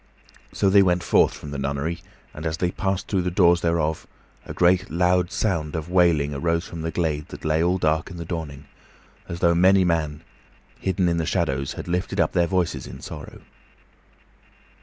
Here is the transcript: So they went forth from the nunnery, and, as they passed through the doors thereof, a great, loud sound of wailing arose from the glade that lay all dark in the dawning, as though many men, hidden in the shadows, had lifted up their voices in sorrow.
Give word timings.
So 0.51 0.71
they 0.71 0.81
went 0.81 1.03
forth 1.03 1.35
from 1.35 1.51
the 1.51 1.59
nunnery, 1.59 1.99
and, 2.33 2.43
as 2.43 2.57
they 2.57 2.71
passed 2.71 3.07
through 3.07 3.21
the 3.21 3.29
doors 3.29 3.61
thereof, 3.61 4.07
a 4.47 4.51
great, 4.51 4.89
loud 4.89 5.29
sound 5.31 5.75
of 5.75 5.91
wailing 5.91 6.33
arose 6.33 6.65
from 6.65 6.81
the 6.81 6.89
glade 6.89 7.27
that 7.27 7.45
lay 7.45 7.61
all 7.61 7.77
dark 7.77 8.09
in 8.09 8.17
the 8.17 8.25
dawning, 8.25 8.65
as 9.29 9.41
though 9.41 9.53
many 9.53 9.83
men, 9.85 10.23
hidden 10.79 11.07
in 11.07 11.17
the 11.17 11.27
shadows, 11.27 11.73
had 11.73 11.87
lifted 11.87 12.19
up 12.19 12.31
their 12.31 12.47
voices 12.47 12.87
in 12.87 12.99
sorrow. 12.99 13.41